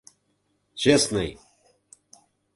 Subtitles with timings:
[0.81, 1.31] «Честный»!